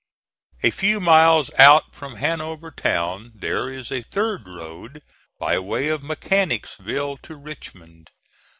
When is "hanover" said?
2.15-2.71